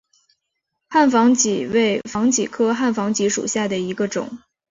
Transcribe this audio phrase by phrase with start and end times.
[0.89, 4.39] 汉防己为防己科汉防己属下的一个种。